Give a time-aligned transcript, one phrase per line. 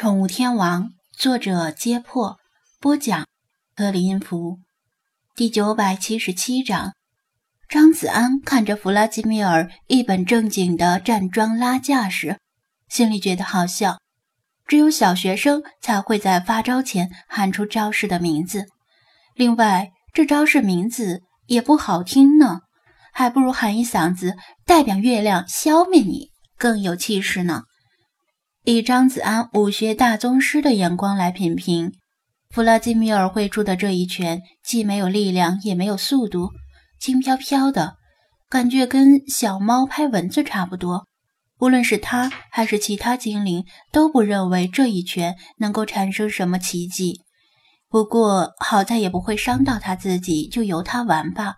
[0.00, 2.38] 宠物天王，作者：揭破，
[2.78, 3.26] 播讲：
[3.74, 4.60] 克里音符，
[5.34, 6.92] 第九百七十七章。
[7.68, 12.38] 张子安看着弗拉基米尔一本正经的站桩拉架时，
[12.88, 13.98] 心里觉得好笑。
[14.68, 18.66] 只有小学生才会在发招前喊出招式的名字，
[19.34, 22.60] 另外，这招式名字也不好听呢，
[23.12, 27.64] 还不如喊一嗓子“代表月亮消灭你”更有气势呢。
[28.68, 31.94] 以张子安武学大宗师的眼光来品评，
[32.50, 36.50] 弗拉基米尔挥出的这一拳，既没有力量，也没有速度，
[37.00, 37.94] 轻飘飘的
[38.50, 41.06] 感觉，跟小猫拍蚊子差不多。
[41.60, 47.22] 无论是他还是其他精灵，都不认为这一拳能够产生什么奇迹。
[47.88, 51.54] 不过好在也不会伤到他自己，就由他玩吧。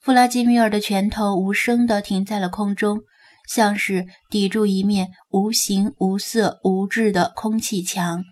[0.00, 3.02] 弗拉基米尔的拳头无声地停在了空中。
[3.48, 8.22] 像是抵住一面无形无色无质的空气墙，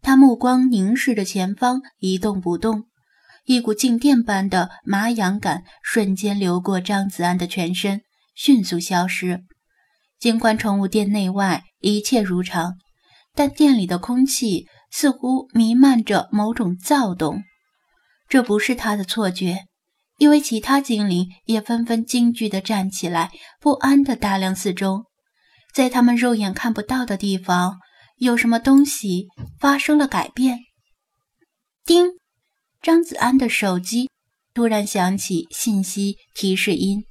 [0.00, 2.84] 他目光凝视着前方，一动不动。
[3.44, 8.02] 一股静电般的麻痒感瞬间流过张子安的全身，
[8.36, 9.42] 迅速消失。
[10.20, 12.76] 尽管宠物店内外一切如常，
[13.34, 17.42] 但店里的空气似乎弥漫着某种躁动。
[18.28, 19.64] 这不是他的错觉。
[20.22, 25.06] 因为其他精灵也纷纷惊惧地站起来，不安地打量四周，
[25.74, 27.80] 在他们肉眼看不到的地方，
[28.18, 29.26] 有什么东西
[29.58, 30.60] 发生了改变。
[31.84, 32.06] 叮！
[32.80, 34.08] 张子安的手机
[34.54, 37.02] 突然响起信息提示音，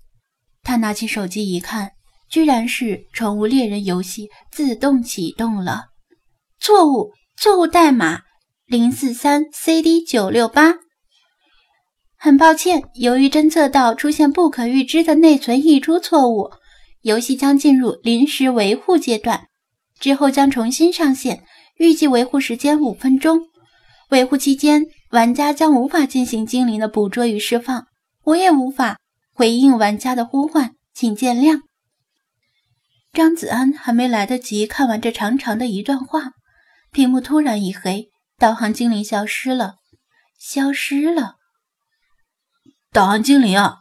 [0.63, 1.91] 他拿起手机一看，
[2.29, 5.87] 居然是宠物猎人游戏自动启动了。
[6.61, 8.21] 错误，错误代码
[8.67, 10.75] 零四三 CD 九六八。
[12.23, 16.52] 很抱歉，由于侦测到出现不可预知的内存溢出错误，
[17.02, 19.47] 游戏将进入临时维护阶段，
[20.00, 21.44] 之后将重新上线，
[21.78, 23.39] 预计维护时间五分钟。
[24.09, 27.88] 维护期间，玩家将无法进行精灵的捕捉与释放，
[28.24, 29.00] 我也无法
[29.34, 31.62] 回应玩家的呼唤，请见谅。
[33.13, 36.34] 张子安还没来得及看完这长长的一段话，
[36.91, 39.78] 屏幕突然一黑，导航精灵消失了，
[40.38, 41.38] 消失了。
[42.94, 43.78] 导航精灵啊，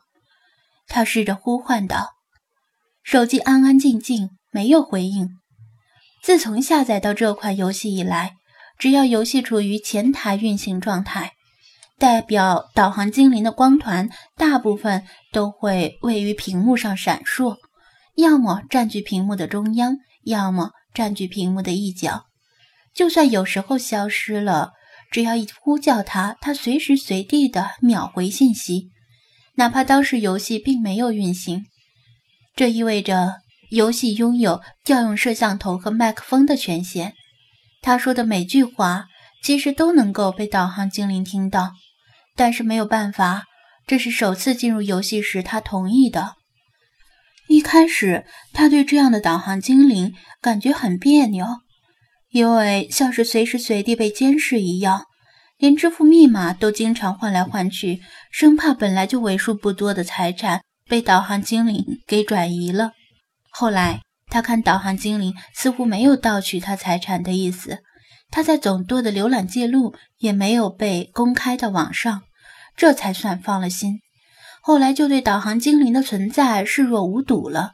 [0.87, 2.11] 他试着呼唤道。
[3.03, 5.31] 手机安安静静，没有回应。
[6.23, 8.37] 自从下载到这款游戏以来，
[8.79, 11.33] 只要游戏处于前台运行状态，
[11.99, 17.57] 代表导航精灵的光团大部分都会位于屏幕上闪烁，
[18.15, 22.27] 要么占据屏幕的中央，要么占据屏幕的一角。
[22.95, 24.71] 就算有时候消失了，
[25.11, 28.93] 只要一呼叫它，它随时随地的秒回信息。
[29.57, 31.67] 哪怕当时游戏并没有运行，
[32.57, 37.15] 这意味着游戏拥有调用摄像头和麦克风的权限。
[37.83, 39.07] 他说的每句话
[39.43, 41.73] 其实都能够被导航精灵听到，
[42.37, 43.45] 但是没有办法，
[43.87, 46.37] 这是首次进入游戏时他同意的。
[47.49, 51.47] 一开始他对这样的导航精灵感觉很别扭，
[52.31, 55.07] 因为像是随时随地被监视一样。
[55.61, 58.01] 连支付密码都经常换来换去，
[58.31, 62.93] 生怕本来就为数不多的财产被导航精灵给转移了。
[63.51, 67.81] 后来他看导航精灵似乎没有盗取他财产的意思，
[68.31, 72.23] 他在总舵的浏览记录也没有被公开到网上，
[72.75, 74.01] 这才算放了心。
[74.63, 77.73] 后来就对导航精灵的存在视若无睹了。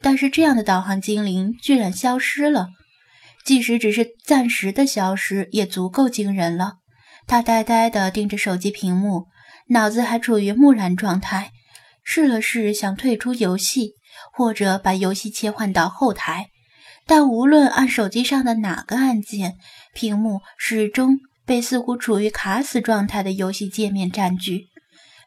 [0.00, 2.68] 但是这样的导航精灵居然消失了，
[3.44, 6.74] 即使只是暂时的消失，也足够惊人了。
[7.30, 9.28] 他呆呆地盯着手机屏幕，
[9.68, 11.52] 脑子还处于木然状态。
[12.02, 13.92] 试了试想退出游戏，
[14.32, 16.48] 或者把游戏切换到后台，
[17.06, 19.58] 但无论按手机上的哪个按键，
[19.94, 24.66] 屏幕始终被似乎处于卡死状态的游戏界面占据，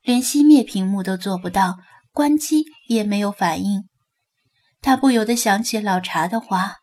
[0.04, 1.78] 连熄灭屏幕都做不到，
[2.12, 3.86] 关机也没有反应。
[4.82, 6.80] 他不由得想起老茶的话：“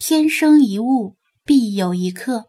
[0.00, 1.14] 天生一物，
[1.44, 2.46] 必有一客。”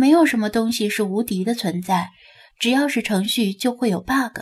[0.00, 2.08] 没有什么东西是无敌的存在，
[2.58, 4.40] 只要是程序就会有 bug。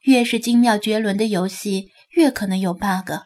[0.00, 3.22] 越是精妙绝伦的游戏，越可能有 bug，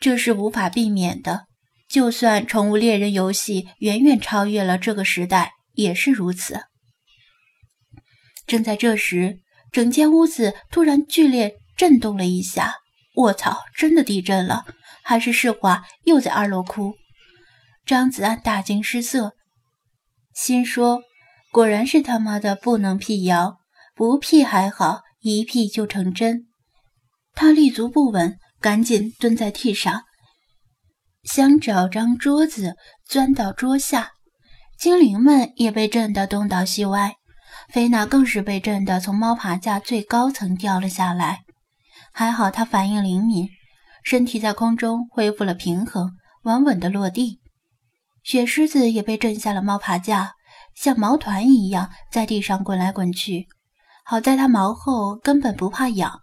[0.00, 1.46] 这是无法避免的。
[1.88, 6.64] 就算宠物猎人游戏远远超越了这个时代，也是如此。
[8.48, 9.38] 正在这时，
[9.70, 12.74] 整间屋子突然剧烈震动了一下。
[13.14, 14.64] 卧槽，真的地震了！
[15.04, 16.94] 还是世华又在二楼哭？
[17.86, 19.34] 张子安大惊失色。
[20.34, 21.02] 心说
[21.52, 23.58] ：“果然是他妈的不能辟谣，
[23.94, 26.46] 不辟还好，一辟就成真。”
[27.34, 30.02] 他立足不稳，赶紧蹲在地上，
[31.22, 32.76] 想找张桌子
[33.06, 34.12] 钻到桌下，
[34.78, 37.14] 精灵们也被震得东倒西歪。
[37.68, 41.44] 菲娜更是被震得从猫爬架最高层掉了下来，
[42.12, 43.48] 还好她反应灵敏，
[44.02, 46.10] 身体在空中恢复了平衡，
[46.42, 47.40] 稳稳地落地。
[48.24, 50.32] 雪狮子也被震下了猫爬架，
[50.74, 53.46] 像毛团一样在地上滚来滚去。
[54.04, 56.20] 好在它毛后根本不怕痒。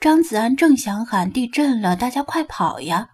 [0.00, 3.08] 张子安正想喊地震了，大家快跑呀！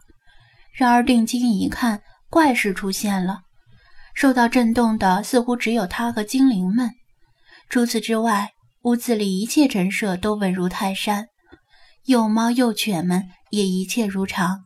[0.72, 3.40] 然而定睛一看，怪事出现了，
[4.14, 6.90] 受到震动的似乎只有他和精灵们。
[7.68, 8.52] 除此之外，
[8.82, 11.28] 屋子里一切陈设都稳如泰山，
[12.04, 14.64] 幼猫幼犬们也一切如常。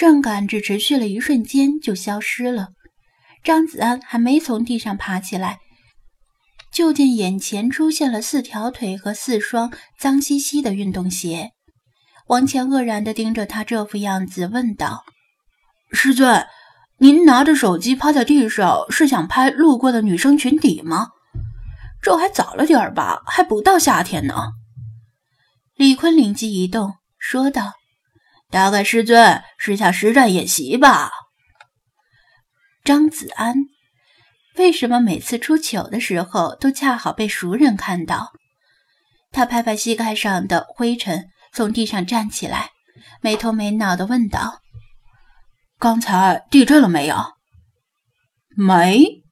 [0.00, 2.68] 震感只持续了一瞬间就消失了。
[3.44, 5.58] 张子安还没从地上爬起来，
[6.72, 11.50] 就见眼前出现了四条腿和四双脏兮兮的运动鞋。
[12.28, 15.04] 王乾愕然地盯着他这副样子，问道
[15.92, 16.46] ：“师尊，
[16.96, 21.08] 您拿着手机趴在地上，是想拍路过的女生裙底吗？”
[22.00, 24.52] 这还早了点吧，还不到夏天呢。
[25.76, 27.74] 李坤灵机一动，说道
[28.50, 31.10] ：“大概师尊是下实战演习吧？”
[32.84, 33.54] 张子安，
[34.56, 38.32] 为什么每次出糗的时候都恰好被熟人看到？
[39.32, 42.70] 他拍拍膝盖上的灰尘，从地上站起来，
[43.20, 44.60] 没头没脑的问道
[45.78, 47.16] ：“刚才地震了没有
[48.56, 49.22] ？”“没。”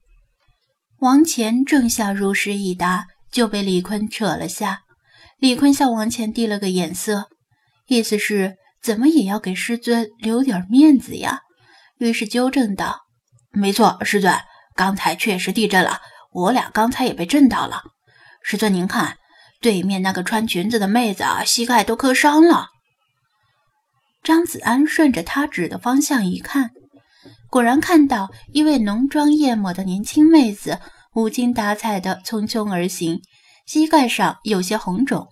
[1.01, 4.83] 王乾正想如实一答，就被李坤扯了下。
[5.39, 7.29] 李坤向王乾递了个眼色，
[7.87, 11.41] 意思是怎么也要给师尊留点面子呀。
[11.99, 13.01] 于是纠正道
[13.51, 14.35] ：“没错，师尊，
[14.75, 16.01] 刚才确实地震了，
[16.33, 17.83] 我俩刚才也被震到了。
[18.43, 19.19] 师尊，您看，
[19.61, 22.69] 对面那个穿裙子的妹子啊膝盖都磕伤了。”
[24.23, 26.71] 张子安顺着他指的方向一看。
[27.51, 30.81] 果然看到一位浓妆艳抹的年轻妹子，
[31.15, 33.23] 无精打采地匆匆而行，
[33.67, 35.29] 膝盖上有些红肿。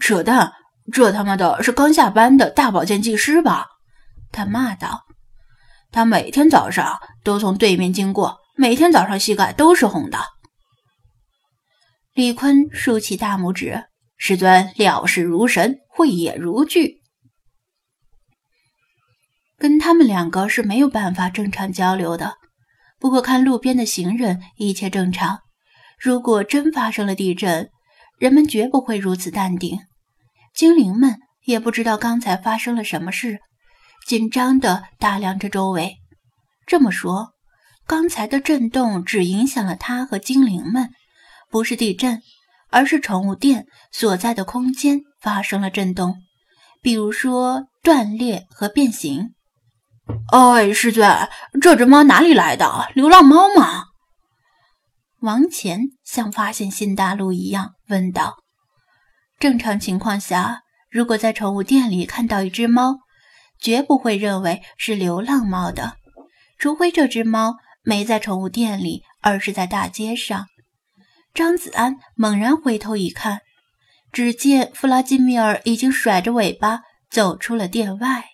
[0.00, 0.52] 扯淡！
[0.92, 3.66] 这他妈的是刚下班的大保健技师吧？
[4.32, 5.04] 他骂道。
[5.92, 10.18] 他每天早上都从对面经过，每天早上膝盖都是红的。
[12.14, 17.00] 李坤竖起大拇指：“师尊料事如神，慧眼如炬。”
[19.58, 22.34] 跟他们两个是没有办法正常交流的。
[22.98, 25.40] 不过看路边的行人，一切正常。
[25.98, 27.70] 如果真发生了地震，
[28.18, 29.80] 人们绝不会如此淡定。
[30.54, 33.40] 精灵们也不知道刚才发生了什么事，
[34.06, 35.96] 紧张地打量着周围。
[36.66, 37.30] 这么说，
[37.86, 40.90] 刚才的震动只影响了他和精灵们，
[41.50, 42.22] 不是地震，
[42.68, 46.16] 而是宠物店所在的空间发生了震动，
[46.82, 49.34] 比如说断裂和变形。
[50.32, 51.28] 哎，师尊，
[51.60, 52.88] 这只猫哪里来的？
[52.94, 53.84] 流浪猫吗？
[55.20, 58.36] 王乾像发现新大陆一样问道。
[59.40, 62.98] 正常情况下，如果在宠物店里看到一只猫，
[63.58, 65.96] 绝不会认为是流浪猫的，
[66.58, 70.46] 除非这只猫没在宠物店里，而是在大街上。
[71.32, 73.40] 张子安猛然回头一看，
[74.12, 78.26] 只见弗拉基米尔已经甩着尾巴走出了店外。